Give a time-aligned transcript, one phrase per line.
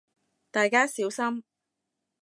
[0.49, 1.43] 大家小心